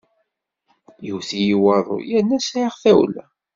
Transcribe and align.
Iwet-iyi 1.09 1.55
waḍu 1.63 1.97
yerna 2.09 2.37
sɛiɣ 2.39 2.73
tawla. 2.83 3.23